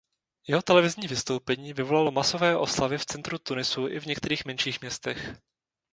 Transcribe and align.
Jeho 0.47 0.61
televizní 0.61 1.07
vystoupení 1.07 1.73
vyvolalo 1.73 2.11
masové 2.11 2.57
oslavy 2.57 2.97
v 2.97 3.05
centru 3.05 3.37
Tunisu 3.37 3.87
i 3.87 3.99
v 3.99 4.05
některých 4.05 4.45
menších 4.45 4.81
městech. 4.81 5.31